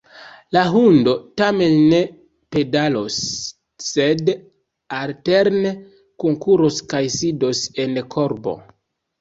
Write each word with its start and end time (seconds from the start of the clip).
La 0.55 0.61
hundo 0.75 1.11
tamen 1.41 1.75
ne 1.91 1.99
pedalos, 2.55 3.19
sed 3.89 4.33
alterne 5.01 5.75
kunkuros 6.25 6.81
kaj 6.95 7.07
sidos 7.21 7.63
en 7.87 8.03
korbo. 8.17 8.61